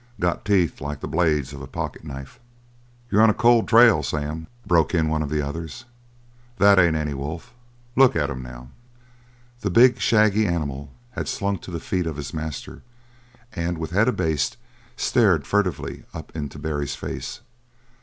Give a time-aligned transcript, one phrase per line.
[0.19, 2.39] Got teeth like the blades of a pocket knife!"
[3.11, 5.85] "You're on a cold trail, Sam," broke in one of the others.
[6.57, 7.53] "That ain't any wolf.
[7.95, 8.69] Look at him now!"
[9.59, 12.81] The big, shaggy animal had slunk to the feet of his master
[13.53, 14.57] and with head abased
[14.97, 17.41] stared furtively up into Barry's face.